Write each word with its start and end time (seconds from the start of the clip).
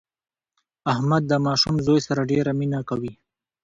احمد 0.91 1.23
د 1.27 1.33
ماشوم 1.45 1.75
زوی 1.85 1.99
سره 2.07 2.21
ډېره 2.31 2.51
مینه 2.59 2.79
کوي. 2.89 3.13